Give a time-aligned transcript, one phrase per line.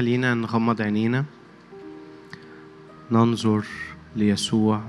[0.00, 1.24] خلينا نغمض عينينا.
[3.12, 3.64] ننظر
[4.16, 4.80] ليسوع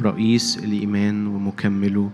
[0.00, 2.10] رئيس الإيمان ومكمله.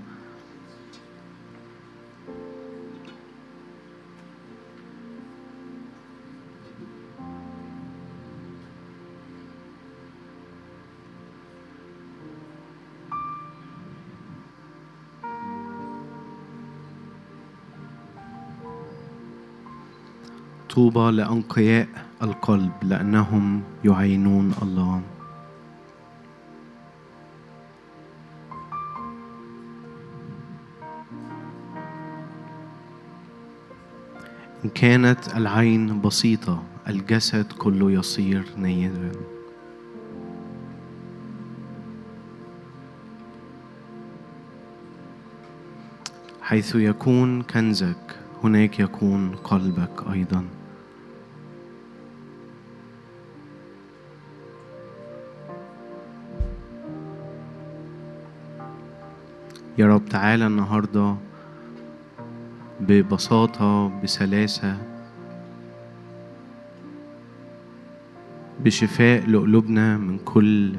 [20.73, 21.89] طوبى لأنقياء
[22.23, 25.03] القلب لأنهم يعينون الله.
[34.65, 39.13] إن كانت العين بسيطة الجسد كله يصير نيرا.
[46.43, 50.62] حيث يكون كنزك هناك يكون قلبك أيضا.
[59.79, 61.17] يا رب تعالى النهارده
[62.81, 64.79] ببساطة بسلاسة
[68.65, 70.73] بشفاء لقلوبنا من كل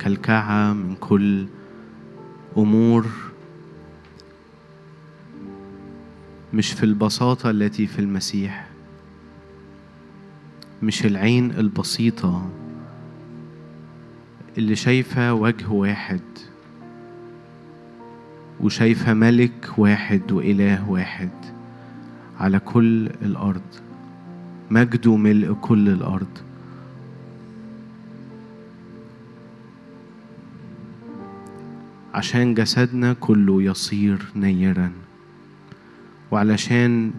[0.00, 1.46] كلكعة من كل
[2.56, 3.06] أمور.
[6.54, 8.68] مش في البساطة التي في المسيح
[10.82, 12.50] مش العين البسيطة
[14.58, 16.20] اللي شايفة وجه واحد.
[18.64, 21.30] وشايفة ملك واحد وإله واحد
[22.40, 23.62] على كل الأرض
[24.70, 26.38] مجده ملء كل الأرض.
[32.14, 34.92] عشان جسدنا كله يصير نيرا
[36.30, 37.12] وعلشان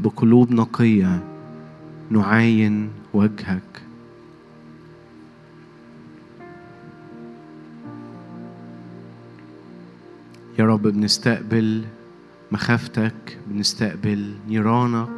[0.00, 1.24] بقلوب نقية
[2.10, 3.85] نعاين وجهك.
[10.58, 11.84] يا رب بنستقبل
[12.52, 15.08] مخافتك بنستقبل نيرانك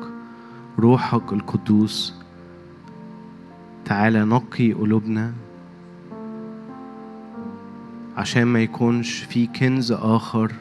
[0.78, 2.14] روحك القدوس.
[3.84, 5.32] تعالى نقي قلوبنا
[8.16, 10.52] عشان ما يكونش في كنز آخر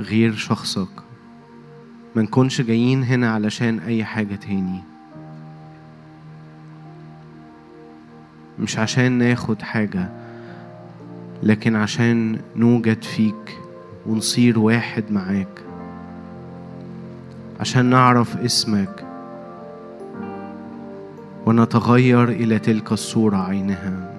[0.00, 1.02] غير شخصك.
[2.16, 4.80] ما نكونش جايين هنا علشان أي حاجة تاني.
[8.58, 10.21] مش عشان ناخد حاجة
[11.42, 13.58] لكن عشان نوجد فيك
[14.06, 15.62] ونصير واحد معاك.
[17.60, 19.04] عشان نعرف اسمك
[21.46, 24.12] ونتغير إلى تلك الصورة عينها.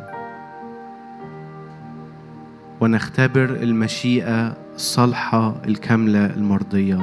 [2.82, 7.00] ونختبر المشيئة الصالحة الكاملة المرضية.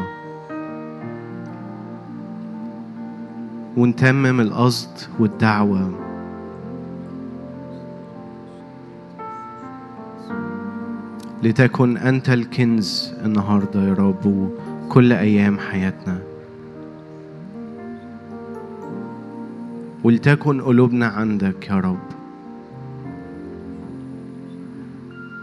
[3.77, 6.10] ونتمم القصد والدعوة.
[11.43, 14.51] لتكن أنت الكنز النهاردة يا رب
[14.89, 16.19] كل أيام حياتنا.
[20.05, 21.99] ولتكن قلوبنا عندك يا رب.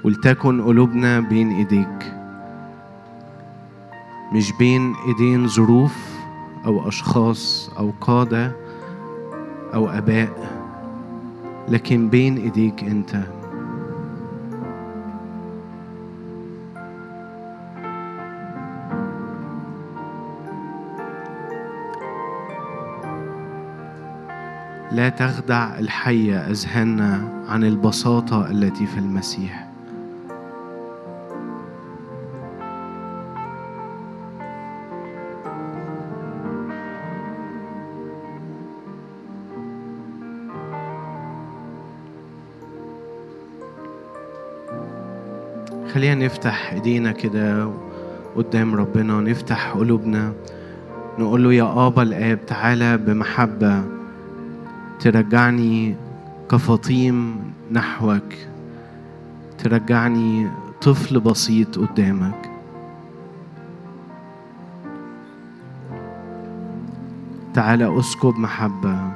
[0.03, 2.13] ولتكن قلوبنا بين إيديك.
[4.33, 6.17] مش بين إيدين ظروف
[6.65, 8.51] أو أشخاص أو قادة
[9.73, 10.57] أو آباء
[11.69, 13.36] لكن بين إيديك أنت.
[24.97, 29.67] لا تخدع الحية أذهاننا عن البساطة التي في المسيح.
[45.93, 47.71] خلينا نفتح إيدينا كده
[48.35, 50.33] قدام ربنا نفتح قلوبنا.
[51.19, 53.96] نقول له يا آبا الآب تعالى بمحبة
[54.99, 55.95] ترجعني
[56.51, 57.39] كفطيم
[57.71, 58.33] نحوك
[59.57, 60.47] ترجعني
[60.81, 62.51] طفل بسيط قدامك.
[67.53, 69.11] تعالى اسكب محبة.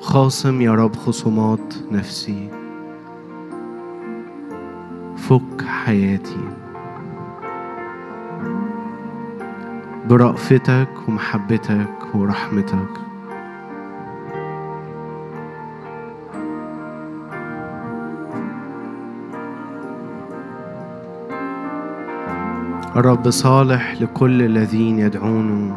[0.00, 2.48] خاصم يا رب خصومات نفسي.
[5.16, 6.67] فك حياتي.
[10.08, 12.88] برأفتك ومحبتك ورحمتك.
[22.96, 25.76] الرب صالح لكل الذين يدعونه.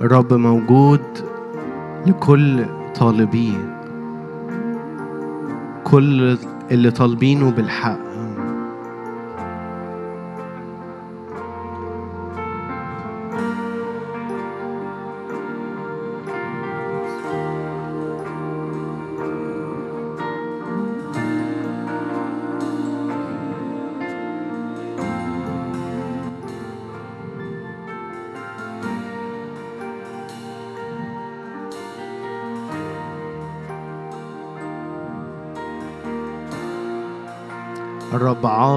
[0.00, 1.02] الرب موجود
[2.06, 2.64] لكل
[2.94, 3.80] طالبيه
[5.84, 6.38] كل
[6.70, 8.05] اللي طالبينه بالحق.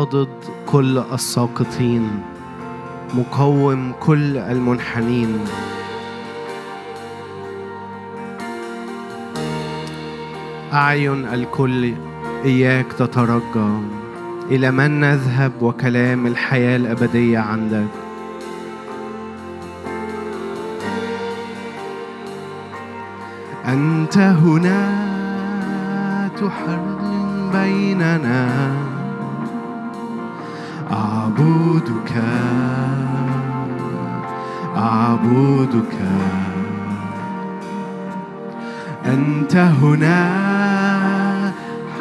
[0.09, 0.29] عاضد
[0.65, 2.21] كل الساقطين
[3.13, 5.39] مقوم كل المنحنين.
[10.73, 11.93] أعين الكل
[12.45, 13.69] إياك تترجى
[14.51, 17.87] إلى من نذهب وكلام الحياة الأبدية عندك.
[23.67, 24.89] أنت هنا
[26.37, 28.88] تحرم بيننا.
[31.29, 32.23] أعبدك.
[34.77, 35.95] أعبدك.
[39.05, 40.19] أنت هنا.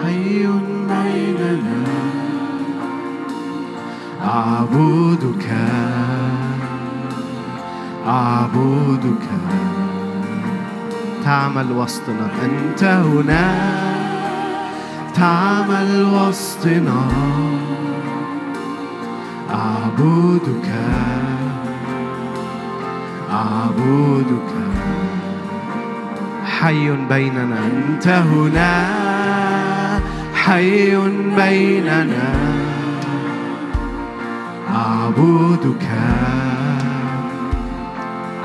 [0.02, 0.46] حي
[0.88, 1.84] بيننا.
[4.24, 5.46] أعبدك.
[8.06, 9.26] أعبدك.
[11.24, 12.30] تعمل وسطنا.
[12.44, 13.44] أنت هنا.
[15.14, 17.08] تعمل وسطنا.
[19.98, 20.68] أعبدك
[23.32, 24.52] أعبدك
[26.44, 27.58] حي بيننا.
[27.66, 28.72] أنت هنا.
[30.34, 30.96] حي
[31.36, 32.32] بيننا.
[34.74, 35.86] أعبدك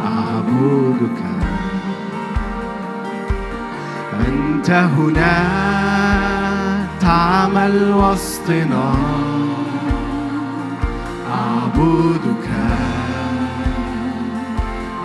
[0.05, 1.19] أعبدك
[4.27, 5.63] أنت هنا.
[6.99, 8.93] تعمل وسطنا
[11.73, 12.49] أعبدك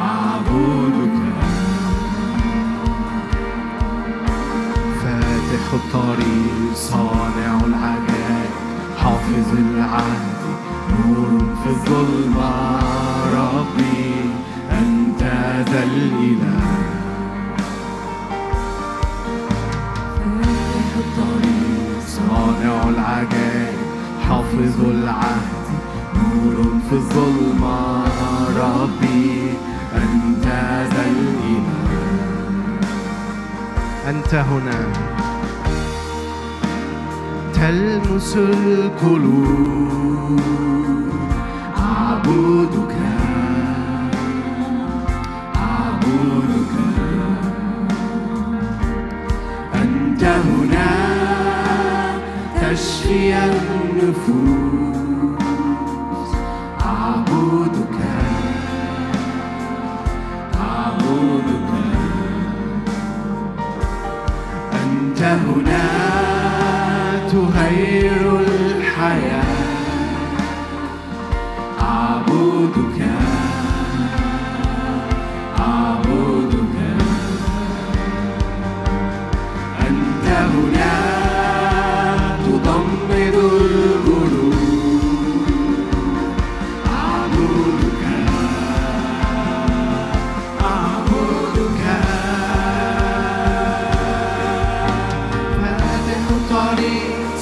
[0.00, 1.18] أعبدك
[5.02, 8.52] فاتح الطريق صانع العجائب
[8.98, 10.38] حافظ العهد
[10.90, 12.50] نور في الظلمة.
[13.34, 14.14] ربي
[14.70, 15.22] أنت
[15.70, 16.60] ذا الإله.
[20.16, 23.78] فاتح الطريق صانع العجائب
[24.28, 25.37] حافظ العهد.
[26.38, 28.02] نور في الظلمة
[28.58, 29.50] ربي
[29.94, 30.44] أنت
[30.94, 32.78] ذا الإله.
[34.08, 34.80] أنت هنا.
[37.54, 40.40] تلمس القلوب.
[41.78, 42.94] أعبدك.
[45.56, 46.72] أعبدك.
[49.74, 50.90] أنت هنا
[52.60, 54.87] تشفي النفوس.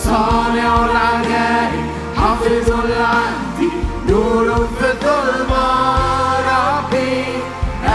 [0.07, 1.87] صانع العجائب
[2.17, 3.61] حافظ العهد
[4.09, 5.67] نور في الظلمة
[6.53, 7.25] ربي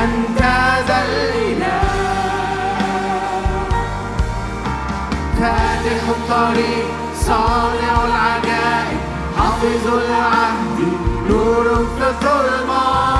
[0.03, 0.41] أنت
[0.87, 1.81] ذا الإله.
[5.39, 6.85] فاتح الطريق
[7.27, 8.99] صانع العجائب
[9.37, 10.79] حافظ العهد
[11.29, 11.65] نور
[11.97, 13.10] في الظلمة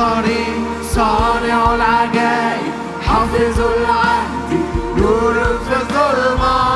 [0.00, 2.72] الطريق صانع العجائب
[3.06, 4.50] حافظ العهد
[4.96, 6.69] نور في الظلمة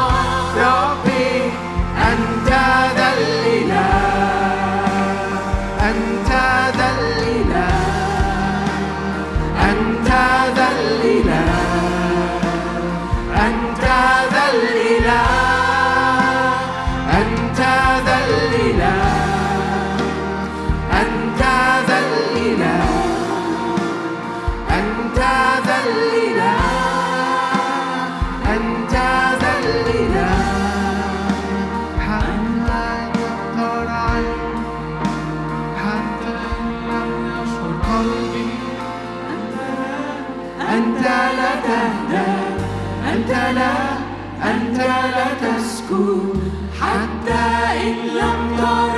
[46.81, 47.45] حتى
[47.87, 48.97] إن لم تر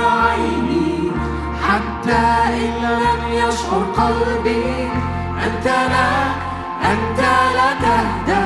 [1.67, 2.25] حتى
[2.63, 2.73] إن
[3.05, 4.89] لم يشعر قلبي.
[5.45, 6.09] أنت لا
[6.91, 7.19] أنت
[7.57, 8.45] لا تهدى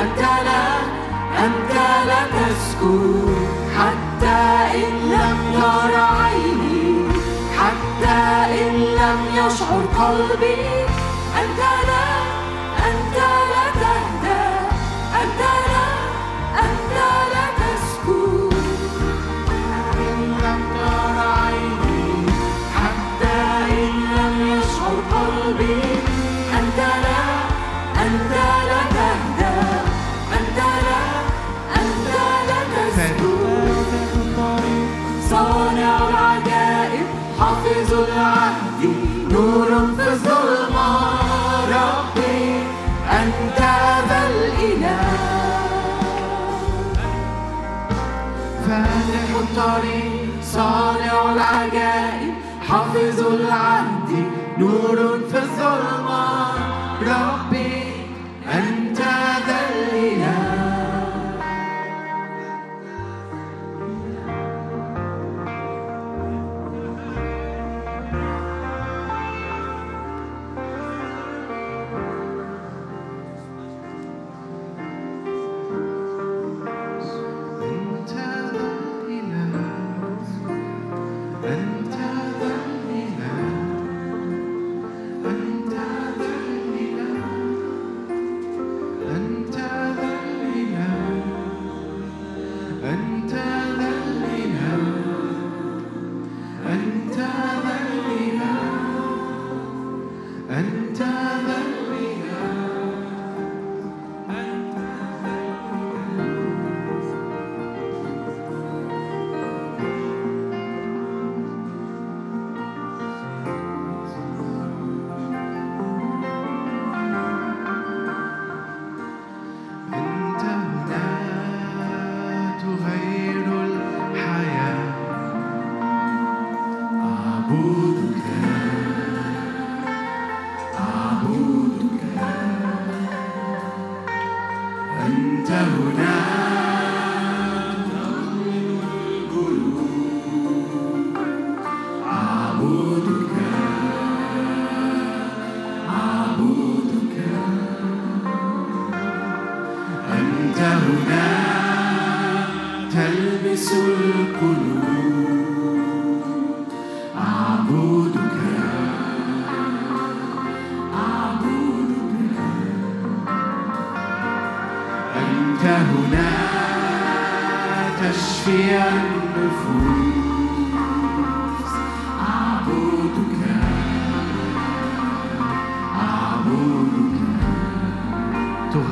[0.00, 0.64] أنت لا
[1.44, 1.74] أنت
[2.08, 3.34] لا تسكن.
[3.78, 4.40] حتى
[4.74, 5.38] إن لم
[6.20, 7.08] عيني
[7.58, 8.18] حتى
[8.62, 10.62] إن لم يشعر قلبي.
[11.40, 11.87] أنت لا
[37.98, 38.82] العهد
[39.32, 40.90] نور في الظلمة.
[41.68, 42.62] ربي
[43.10, 43.60] أنت
[44.08, 45.00] ذا الإله.
[48.68, 52.34] فاتح الطريق صانع العجائب
[52.68, 54.10] حافظ العهد
[54.58, 54.98] نور
[55.30, 56.26] في الظلمة.
[57.02, 57.77] ربي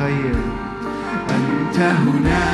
[0.06, 0.36] تغير.
[1.30, 2.46] أنت هنا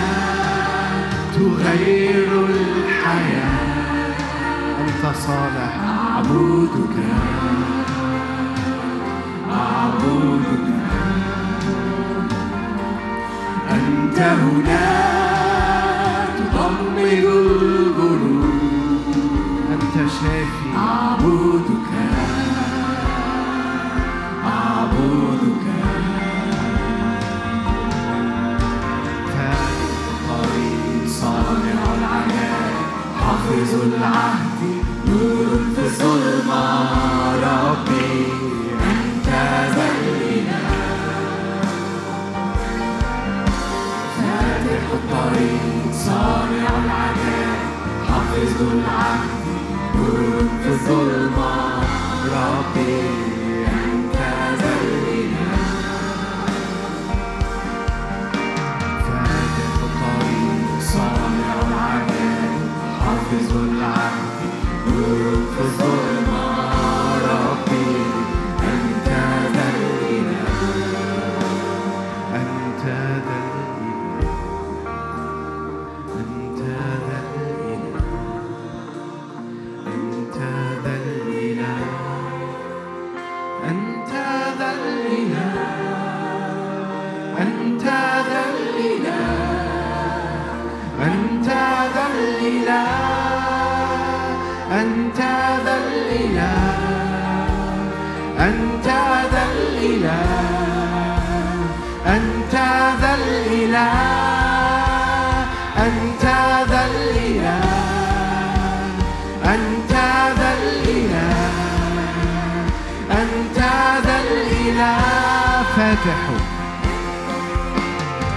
[1.35, 4.15] تغير الحياة.
[4.81, 5.81] أنت صالح.
[5.85, 6.97] أعبدك.
[9.53, 10.73] أعبدك.
[13.71, 15.13] أنت هنا
[16.39, 18.45] تطمئن القلوب.
[19.73, 20.77] أنت شافي.
[20.77, 21.92] أعبدك.
[33.53, 34.61] حافظ العهد
[35.07, 36.65] نور في الظلمة
[37.35, 38.27] ربي
[38.91, 39.29] أنت
[39.77, 40.71] الإله
[44.17, 47.63] فاتح الطريق صانع العجائب
[48.09, 49.31] حافظ العهد
[49.95, 51.53] نور في الظلمة
[52.33, 53.32] ربي.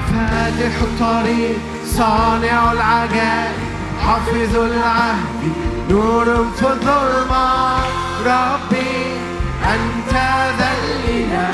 [0.09, 3.64] فاتح الطريق صانع العجائب.
[4.05, 5.41] حافظ العهد
[5.89, 7.75] نور في الظلمة.
[8.25, 8.95] ربي
[9.73, 10.13] أنت
[10.57, 11.53] ذا الإله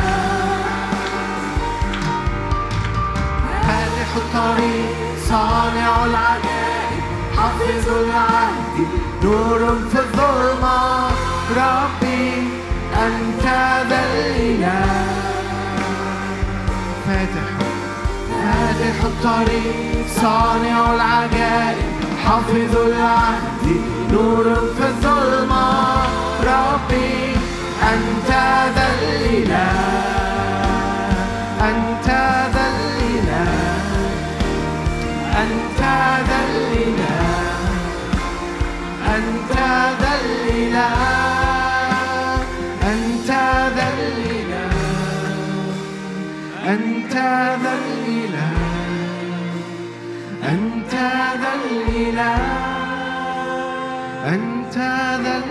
[3.68, 4.96] فاتح الطريق
[5.30, 7.04] صانع العجائب.
[7.38, 8.88] حافظ العهد
[9.24, 9.60] نور
[9.92, 11.08] في الظلمة.
[11.58, 12.48] ربي
[13.08, 13.46] أنت
[13.90, 15.06] ذا الإله
[17.08, 17.48] فاتح
[18.30, 22.01] فاتح الطريق صانع العجائب.
[22.26, 23.66] حافظ العهد
[24.12, 24.44] نور
[24.78, 25.92] في الظلمة.
[26.42, 27.36] ربي
[27.94, 28.30] أنت
[28.76, 29.72] ذا الإله
[31.70, 32.08] أنت
[32.54, 33.54] ذا الإله
[35.44, 35.82] أنت
[36.30, 37.52] ذا الإله
[39.16, 39.54] أنت
[40.02, 40.96] ذا الإله
[42.92, 43.30] أنت
[43.76, 44.74] ذا الإله
[46.74, 47.16] أنت
[47.64, 47.71] ذا
[54.26, 54.78] أنت
[55.24, 55.42] ذا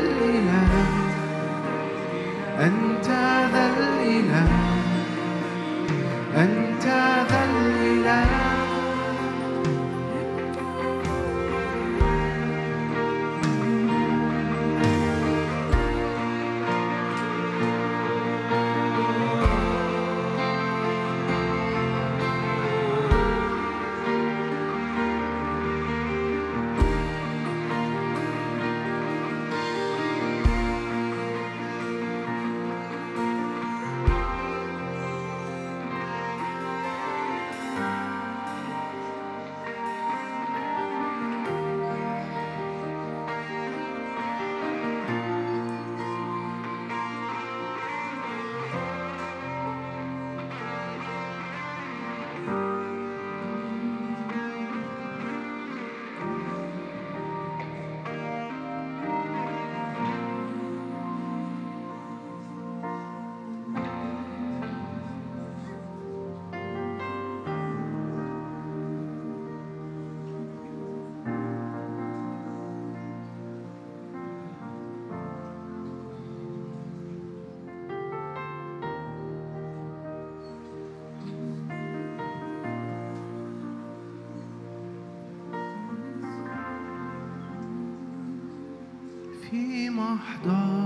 [90.00, 90.79] محضر.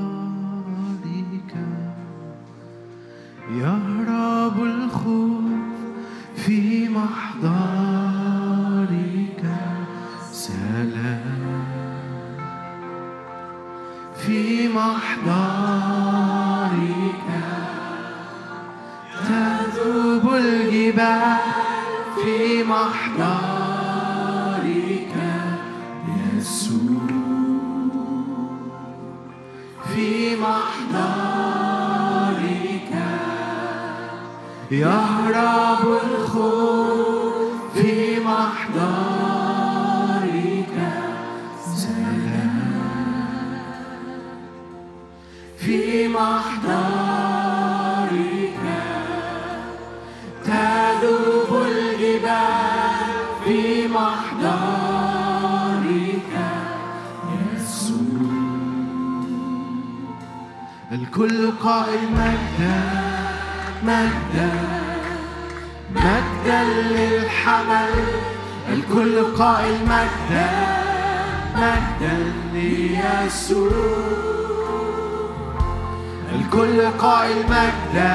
[76.35, 78.15] الكل قائل مجدا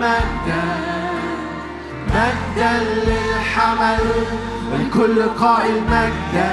[0.00, 0.64] مجدا
[2.08, 2.72] مجدا
[3.06, 4.04] للحمل.
[4.80, 6.52] الكل قائل مجدا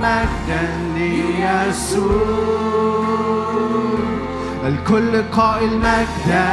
[0.00, 0.62] مجدا
[0.94, 2.24] ليسوع.
[4.66, 6.48] الكل قائل مجدا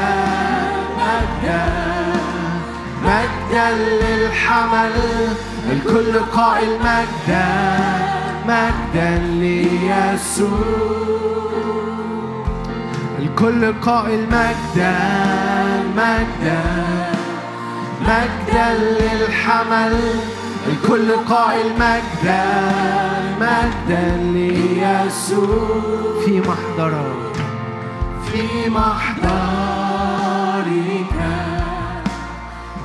[1.00, 1.66] مجدا
[3.06, 3.68] مجدا
[4.02, 4.92] للحمل.
[5.72, 7.48] الكل قائل مجدا
[8.48, 10.52] مجدا ليسوع.
[13.42, 14.94] الكل قائل مجدا
[15.98, 16.62] مجدا
[18.02, 20.00] مجدا للحمل.
[20.68, 22.44] الكل قائل مجدا
[23.42, 25.82] مجدا ليسوع.
[26.26, 27.36] في محضرك.
[28.32, 29.22] في محضرك.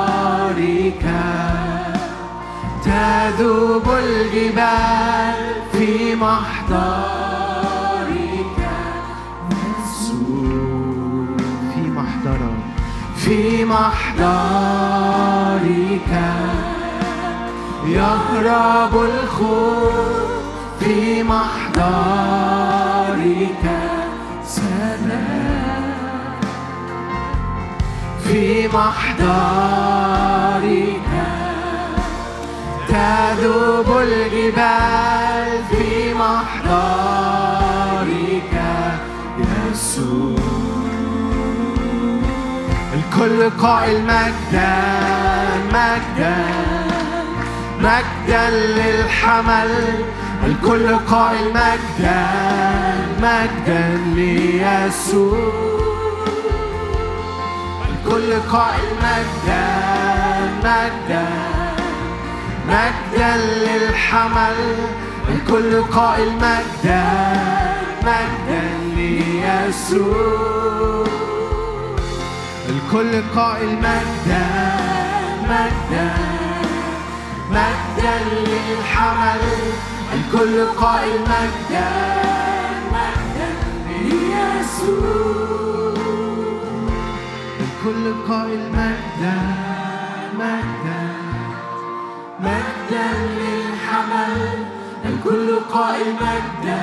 [2.84, 5.38] تذوب الجبال
[5.72, 7.38] في محضرك.
[9.50, 11.36] يسوع
[11.74, 12.62] في محضرك
[13.16, 14.52] في محضرك.
[17.86, 20.30] يهرب الخوف
[20.80, 22.52] في محضرك.
[28.24, 30.22] في محضرك
[32.88, 37.42] تذوب الجبال في محضرك
[39.38, 40.38] يسوع.
[42.94, 44.72] الكل قائل مجدا
[45.72, 46.36] مجدا
[47.80, 49.70] مجدا للحمل.
[50.46, 52.26] الكل قائل مجدا
[53.22, 53.82] مجدا
[54.14, 55.81] ليسوع.
[58.12, 59.66] الكل قائل مجدا
[60.64, 61.26] مجدا
[62.68, 64.56] مجدا للحمل.
[65.28, 67.04] الكل قائل مجدا
[68.02, 68.62] مجدا
[68.96, 70.24] ليسوع
[72.68, 74.46] الكل قائل مجدا
[75.42, 76.10] مجدا
[77.50, 78.14] مجدا
[78.46, 79.40] للحمل.
[80.14, 81.90] الكل قائل مجدا
[82.92, 83.50] مجدا
[84.04, 85.71] ليسوع
[87.82, 89.36] الكل قائل مجدا
[90.38, 91.02] مجدا
[92.40, 94.66] مجدا للحمل.
[95.04, 96.80] الكل قائل مجدا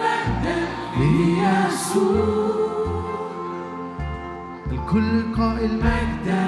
[0.00, 0.58] مجدا
[0.98, 2.56] ليسوع
[4.72, 6.44] الكل قائل مجدا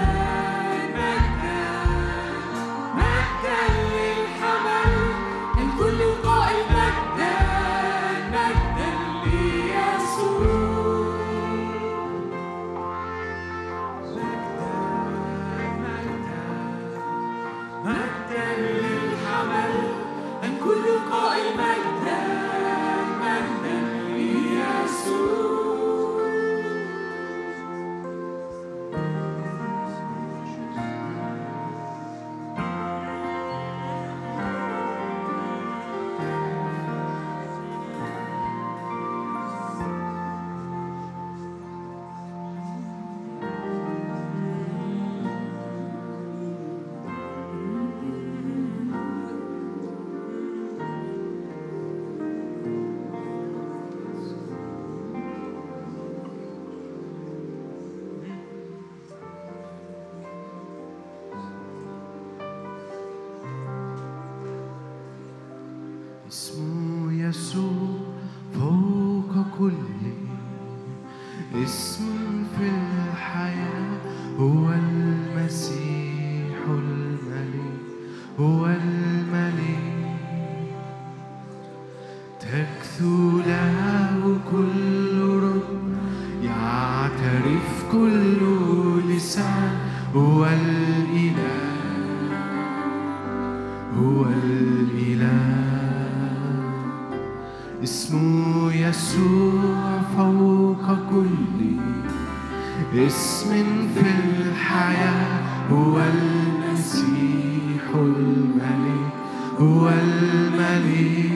[103.06, 105.40] اسم في الحياة
[105.72, 109.12] هو المسيح الملك
[109.58, 111.28] هو الملك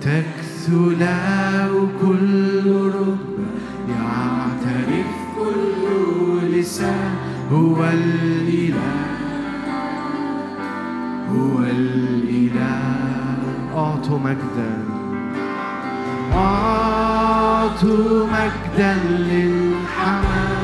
[0.00, 3.46] تكثو له كل ركبة
[3.88, 5.06] يعترف
[5.38, 7.14] كل لسان
[7.52, 8.92] هو الإله
[11.30, 13.02] هو الإله.
[13.76, 14.84] أعطوا مجدا.
[16.32, 16.81] أعطوا
[17.80, 18.92] مجدا
[19.30, 20.62] للحمام.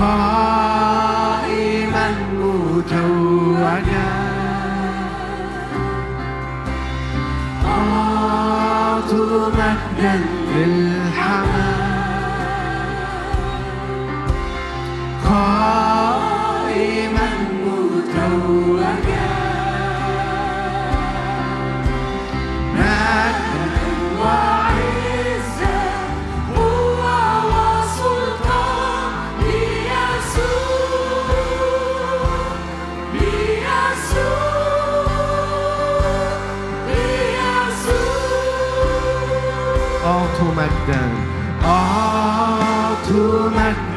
[0.00, 2.08] قائما
[2.40, 4.12] متوجا
[7.66, 10.14] أعطوا مجدا
[10.54, 11.82] للحمام.
[15.24, 17.28] قائما
[17.64, 18.81] متوجا
[40.52, 41.02] مجدا
[41.64, 43.91] أعطوا مجدا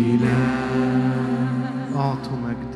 [0.00, 0.36] الإله
[1.96, 2.69] أعطوا مجدا.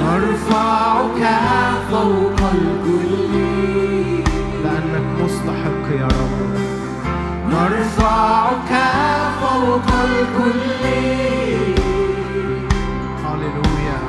[0.00, 1.40] نرفعك
[1.90, 3.34] فوق الكل.
[4.64, 6.42] لأنك مستحق يا رب.
[7.48, 8.72] نرفعك
[9.40, 10.84] فوق الكل.
[13.24, 14.00] هللويا.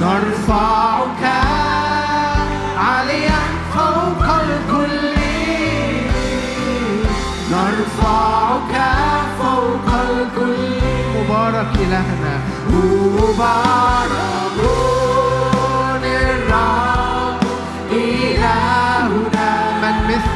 [0.00, 1.24] نرفعك
[2.78, 3.40] عاليا
[3.74, 5.18] فوق الكل.
[7.52, 8.74] نرفعك
[9.40, 10.78] فوق الكل.
[11.16, 12.47] مبارك إلهنا.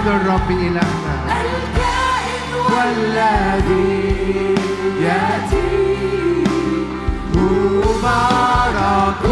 [0.06, 4.54] الرب إلهنا الكائن والذي
[5.00, 6.44] يأتي
[7.34, 9.22] مبارك.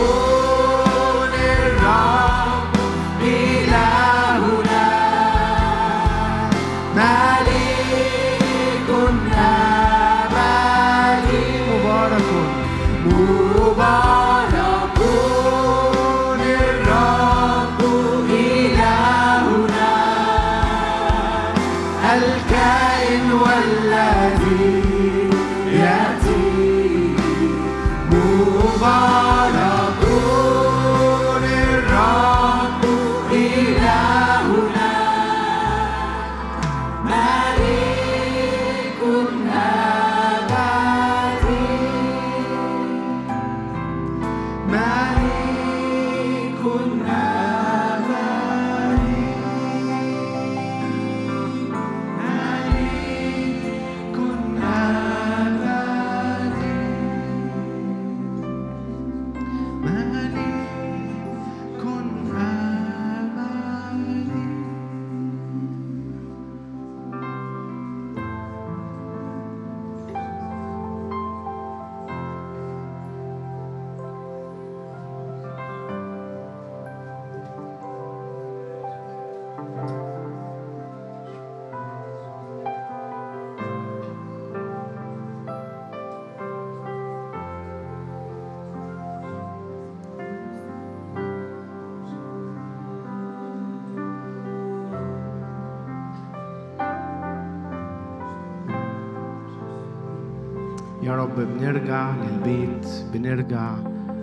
[101.31, 103.75] رب بنرجع للبيت بنرجع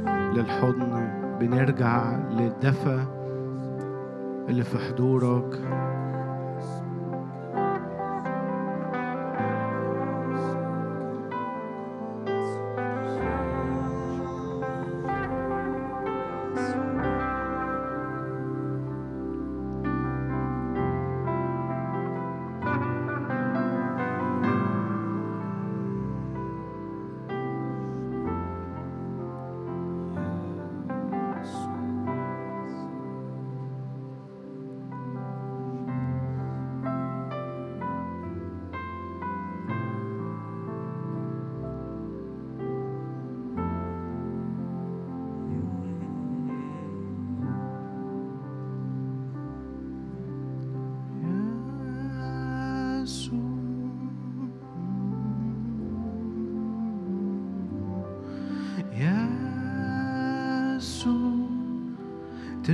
[0.08, 3.00] للحضن بنرجع للدفى
[4.50, 5.60] اللي في حضورك.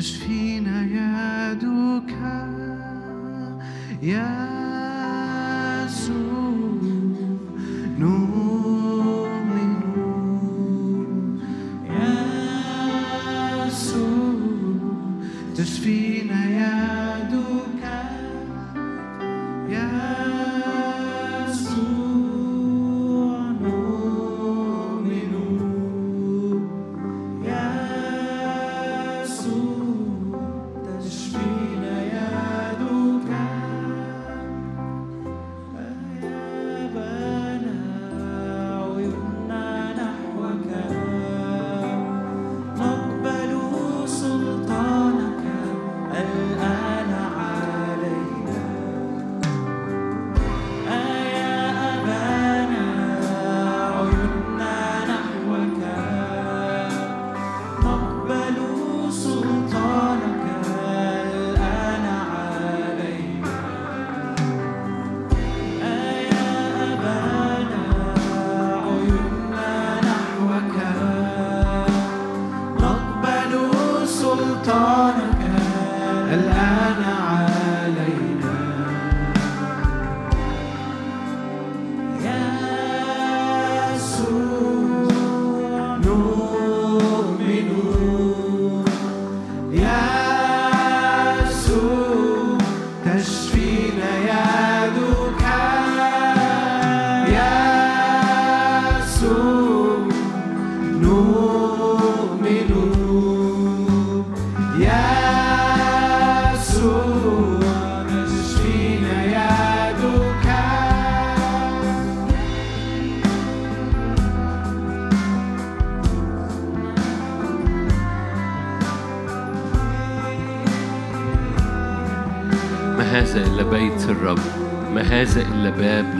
[0.03, 0.52] his feet.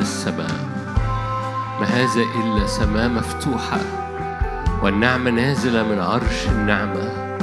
[0.03, 0.67] باب للسماء
[1.79, 3.79] ما هذا إلا سماء مفتوحة
[4.81, 7.37] والنعمة نازلة من عرش النعمة.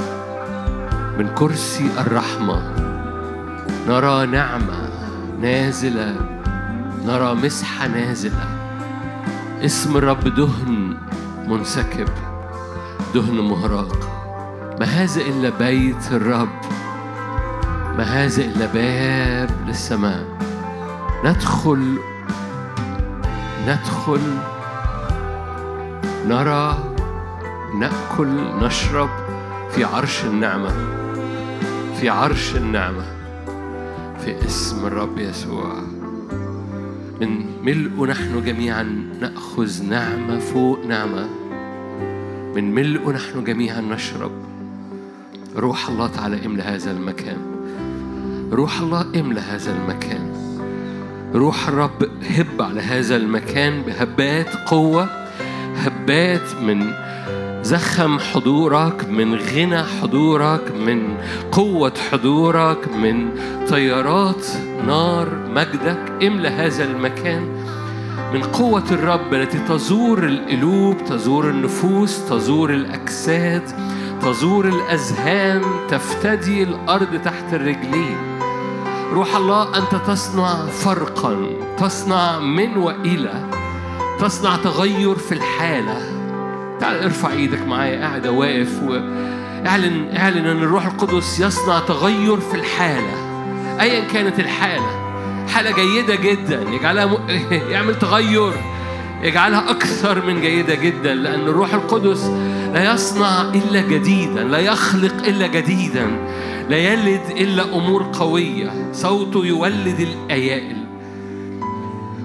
[1.17, 2.61] من كرسي الرحمة
[3.87, 4.89] نرى نعمة
[5.41, 6.15] نازلة
[7.05, 8.45] نرى مسحة نازلة.
[9.65, 10.97] اسم الرب دهن
[11.47, 12.09] منسكب
[13.15, 13.97] دهن مهراق.
[14.79, 16.61] ما هذا إلا بيت الرب
[17.97, 20.25] ما هذا إلا باب للسماء.
[21.25, 22.10] ندخل
[23.67, 24.21] ندخل
[26.27, 26.95] نرى
[27.79, 28.27] نأكل
[28.61, 29.09] نشرب
[29.71, 30.69] في عرش النعمة
[31.99, 33.05] في عرش النعمة
[34.19, 35.73] في اسم الرب يسوع.
[37.21, 38.83] من ملء نحن جميعا
[39.21, 41.29] نأخذ نعمة فوق نعمة.
[42.55, 44.31] من ملء نحن جميعا نشرب.
[45.55, 47.37] روح الله تعالى املى هذا المكان.
[48.51, 50.40] روح الله املى هذا المكان.
[51.33, 55.09] روح الرب هب على هذا المكان بهبات قوة
[55.75, 56.93] هبات من
[57.63, 61.17] زخم حضورك من غنى حضورك من
[61.51, 63.29] قوة حضورك من
[63.69, 64.45] طيارات
[64.87, 66.11] نار مجدك.
[66.23, 67.43] املى هذا المكان
[68.33, 73.63] من قوة الرب التي تزور القلوب تزور النفوس تزور الأجساد
[74.21, 78.30] تزور الأذهان تفتدي الأرض تحت الرجلين.
[79.11, 81.37] روح الله أنت تصنع فرقا
[81.77, 83.49] تصنع من وإلى
[84.19, 85.97] تصنع تغير في الحالة.
[86.79, 93.13] تعال ارفع إيدك معايا قاعد واقف واعلن اعلن إن الروح القدس يصنع تغير في الحالة.
[93.81, 95.01] ايا كانت الحالة
[95.47, 96.61] حالة جيدة جدا.
[96.69, 97.29] يجعلها م...
[97.71, 98.53] يعمل تغير.
[99.23, 102.25] يجعلها أكثر من جيدة جدا لأن الروح القدس
[102.73, 106.07] لا يصنع إلا جديدا لا يخلق إلا جديدا
[106.69, 110.77] لا يلد إلا أمور قوية صوته يولد الأيائل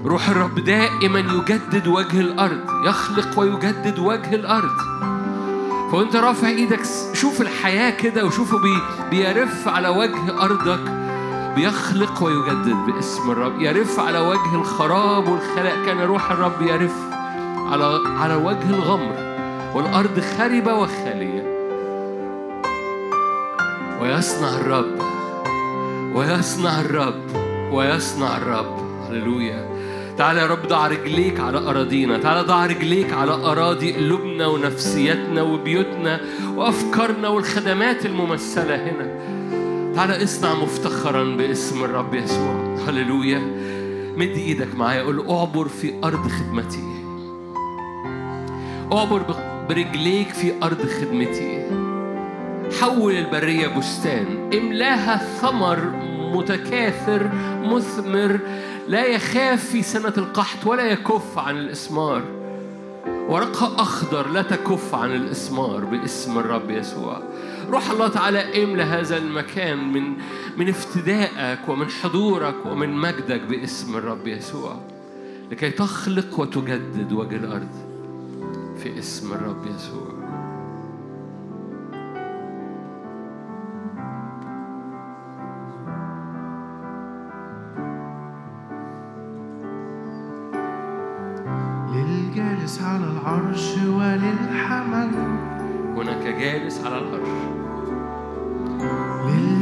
[0.05, 4.77] روح الرب دائما يجدد وجه الأرض يخلق ويجدد وجه الأرض.
[5.91, 6.79] فوانت رافع إيدك
[7.13, 8.77] شوف الحياة كده وشوفه بي
[9.09, 10.96] بيرف على وجه أرضك.
[11.57, 13.61] بيخلق ويجدد باسم الرب.
[13.61, 16.95] يرف على وجه الخراب والخلاء كان روح الرب يرف
[17.71, 19.15] على على وجه الغمر
[19.75, 21.43] والأرض خربة وخالية.
[24.01, 25.01] ويصنع الرب
[26.15, 27.23] ويصنع الرب
[27.71, 28.77] ويصنع الرب.
[29.09, 29.67] هللويا.
[30.17, 32.17] تعالى يا رب ضع رجليك على أراضينا.
[32.17, 36.19] تعالى ضع رجليك على أراضي قلوبنا ونفسيتنا وبيوتنا
[36.55, 39.16] وأفكارنا والخدمات الممثلة هنا.
[39.97, 42.75] تعالى اصنع مفتخرا باسم الرب يسوع.
[42.87, 43.39] هللويا.
[44.17, 45.01] مد إيدك معايا.
[45.01, 46.83] قول اعبر في أرض خدمتي.
[48.93, 49.21] اعبر
[49.69, 51.69] برجليك في أرض خدمتي.
[52.79, 54.49] حول البرية بستان.
[54.53, 55.79] املاها ثمر
[56.33, 57.29] متكاثر
[57.63, 58.39] مثمر.
[58.87, 62.21] لا يخاف في سنة القحط ولا يكف عن الإسمار.
[63.29, 67.21] ورقها أخضر لا تكف عن الإسمار باسم الرب يسوع.
[67.69, 70.13] روح الله تعالى املى هذا المكان من
[70.57, 74.75] من افتدائك ومن حضورك ومن مجدك باسم الرب يسوع.
[75.51, 77.69] لكي تخلق وتجدد وجه الأرض
[78.77, 80.07] في اسم الرب يسوع.
[91.93, 95.09] للجالس على العرش وللحمل.
[95.97, 97.56] هناك جالس على العرش.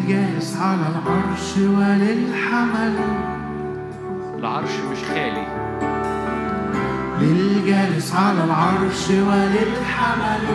[0.06, 2.94] للجالس على العرش وللحمل.
[4.40, 5.48] العرش مش خالي.
[7.22, 10.46] للجالس على العرش وللحمل.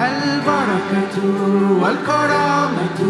[0.00, 1.16] البركة
[1.82, 3.00] والكرامة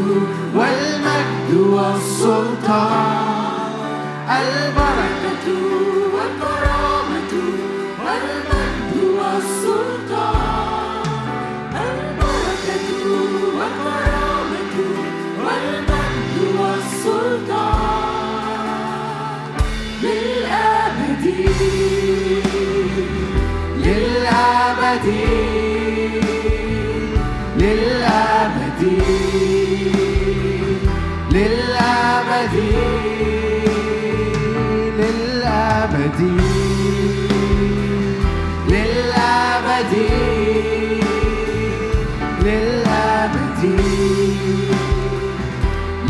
[0.54, 3.24] والمجد والسلطان.
[4.30, 5.46] البركة
[6.14, 6.73] والكرامة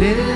[0.05, 0.34] little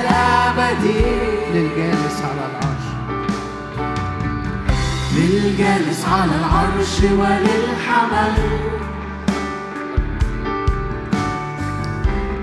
[5.16, 8.34] للجالس على العرش وللحمل.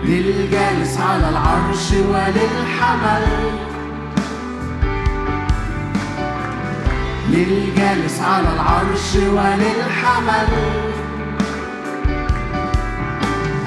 [0.04, 3.26] للجالس على العرش وللحمل.
[7.30, 10.48] للجالس على العرش وللحمل.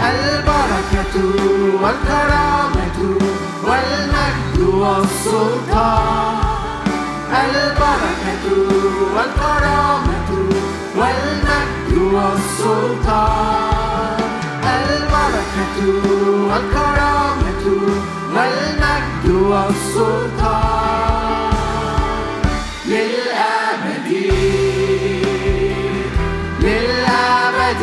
[0.03, 1.15] البركة
[1.83, 2.99] والكرامة
[3.65, 6.48] والمجد والسلطان.
[7.33, 8.45] البركة
[9.15, 10.31] والكرامة
[10.97, 13.79] والمجد والسلطان.
[14.65, 15.79] البركة
[16.49, 17.65] والكرامة
[18.35, 20.79] والمجد والسلطان.
[22.87, 24.11] للأبد
[26.61, 27.83] للأبد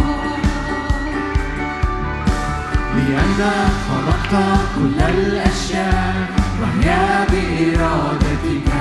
[3.11, 6.15] لأنك خلقت كل الأشياء.
[6.61, 6.89] وهي
[7.31, 8.71] بإرادتك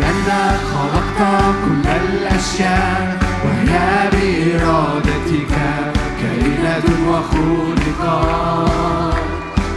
[0.00, 1.20] لأنك خلقت
[1.64, 3.18] كل الأشياء.
[3.44, 5.54] وهي بإرادتك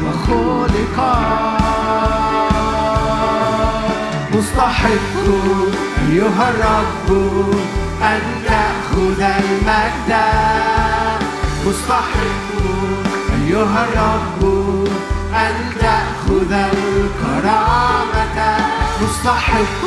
[0.06, 1.49] وخلقا
[4.40, 5.16] مستحق
[6.10, 7.10] أيها الرب
[8.02, 10.12] أن تأخذ المجد.
[11.68, 12.50] مستحق
[13.36, 14.42] أيها الرب
[15.34, 18.38] أن تأخذ الكرامة.
[19.02, 19.82] مستحق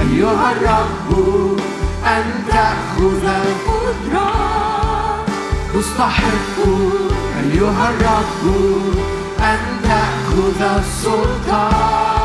[0.00, 1.10] أيها الرب
[2.06, 3.26] أن تأخذ
[3.68, 4.32] قدرة
[5.74, 6.58] مستحق
[7.44, 8.44] أيها الرب
[9.40, 12.21] أن تأخذ السلطان.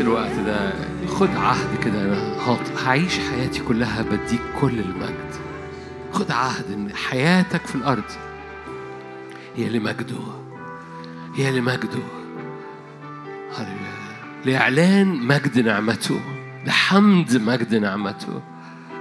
[0.00, 0.72] الوقت ده
[1.08, 5.34] خد عهد كده هط- هعيش حياتي كلها بديك كل المجد.
[6.12, 8.04] خد عهد إن حياتك في الأرض
[9.56, 10.43] هي لمجده
[11.36, 12.02] هي لمجده.
[14.44, 16.20] لإعلان مجد نعمته.
[16.66, 18.42] لحمد مجد نعمته.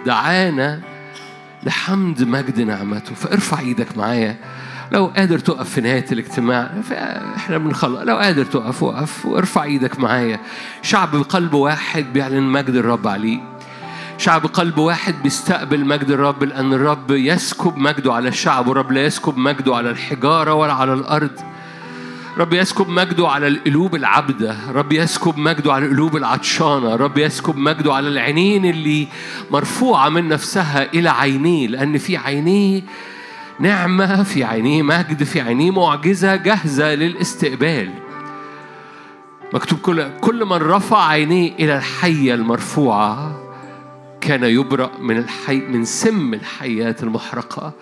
[0.05, 0.81] دعانا
[1.63, 3.15] لحمد مجد نعمته.
[3.15, 4.35] فارفع إيدك معايا.
[4.91, 6.71] لو قادر تقف في نهاية الاجتماع
[7.35, 10.39] إحنا بنخلص لو قادر تقف وقف وارفع إيدك معايا.
[10.81, 13.39] شعب بقلب واحد بيعلن مجد الرب عليه.
[14.17, 19.37] شعب قلب واحد بيستقبل مجد الرب لأن الرب يسكب مجده على الشعب والرب لا يسكب
[19.37, 21.52] مجده على الحجارة ولا على الأرض.
[22.37, 27.93] رب يسكب مجده على القلوب العبدة رب يسكب مجده على القلوب العطشانة رب يسكب مجده
[27.93, 29.07] على العينين اللي
[29.51, 32.81] مرفوعة من نفسها إلى عينيه لأن في عينيه
[33.59, 37.89] نعمة في عينيه مجد في عينيه معجزة جاهزة للاستقبال.
[39.53, 43.39] مكتوب كل كل من رفع عينيه إلى الحية المرفوعة
[44.21, 47.73] كان يبرأ من الحي من سم الحيات المحرقة.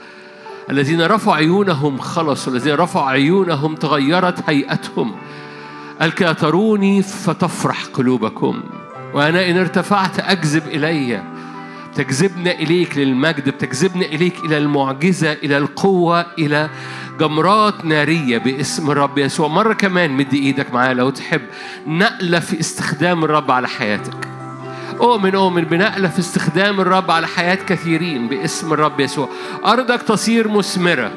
[0.70, 5.16] الذين رفعوا عيونهم خلصوا الذين رفعوا عيونهم تغيرت هيئتهم.
[6.02, 8.64] قال تروني فتفرح قلوبكم.
[9.14, 11.24] وأنا إن ارتفعت أجذب إلي.
[11.96, 16.70] تجذبنا إليك للمجد بتجذبنا إليك إلى المعجزة إلى القوة إلى
[17.20, 19.48] جمرات نارية باسم الرب يسوع.
[19.48, 21.42] مرة كمان مد إيدك معايا لو تحب.
[21.88, 24.41] نقلة في استخدام الرب على حياتك.
[25.00, 29.30] أؤمن أؤمن بنقلة في استخدام الرب على حياة كثيرين باسم الرب يسوع.
[29.66, 31.12] أرضك تصير مثمرة.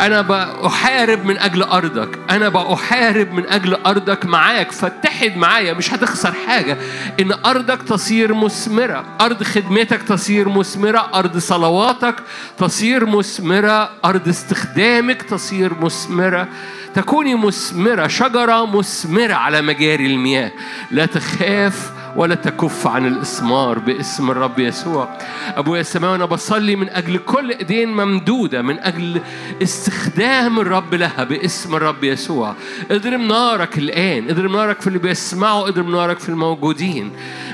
[0.00, 2.18] أنا بأحارب من أجل أرضك.
[2.30, 4.72] أنا بأحارب من أجل أرضك معاك.
[4.72, 5.72] فاتحد معايا.
[5.72, 6.76] مش هتخسر حاجة.
[7.20, 9.04] إن أرضك تصير مثمرة.
[9.20, 11.10] أرض خدمتك تصير مثمرة.
[11.14, 12.14] أرض صلواتك
[12.58, 13.90] تصير مثمرة.
[14.04, 16.48] أرض استخدامك تصير مثمرة.
[16.94, 18.06] تكوني مثمرة.
[18.06, 20.52] شجرة مثمرة على مجاري المياه.
[20.90, 25.18] لا تخاف ولا تكف عن الإثمار باسم الرب يسوع.
[25.56, 29.20] أبويا السماوي أنا بصلي من أجل كل إيدين ممدودة من أجل
[29.62, 32.54] استخدام الرب لها باسم الرب يسوع.
[32.90, 37.10] اضرب نارك الآن اضرب نارك في اللي بيسمعوا اضرب نارك في الموجودين.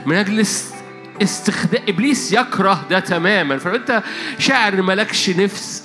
[0.07, 0.75] من أجل است...
[1.23, 3.59] استخدام إبليس يكره ده تماما.
[3.59, 4.03] فانت
[4.39, 5.85] شاعر مالكش نفس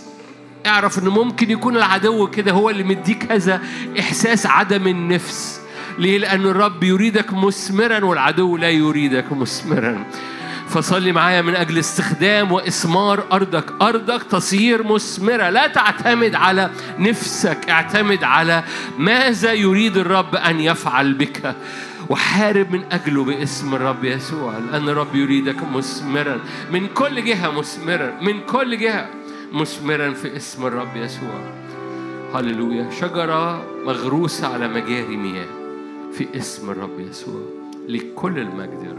[0.66, 3.62] اعرف ان ممكن يكون العدو كده هو اللي مديك هذا
[4.00, 5.67] إحساس عدم النفس.
[6.00, 10.06] ليه؟ لأن الرب يريدك مثمرا والعدو لا يريدك مثمرا.
[10.68, 13.82] فصلي معايا من أجل استخدام وإثمار أرضك.
[13.82, 15.50] أرضك تصير مثمرة.
[15.50, 16.70] لا تعتمد على
[17.00, 18.64] نفسك اعتمد على
[18.98, 21.56] ماذا يريد الرب أن يفعل بك.
[22.10, 26.40] وحارب من أجله باسم الرب يسوع لأن الرب يريدك مثمرا.
[26.72, 28.14] من كل جهة مثمرا.
[28.22, 29.10] من كل جهة
[29.54, 31.40] مثمرا في اسم الرب يسوع.
[32.36, 32.90] هللويا.
[33.02, 35.57] شجرة مغروسة على مجاري مياه.
[36.18, 37.42] في اسم الرب يسوع
[37.88, 38.92] لكل المجد يا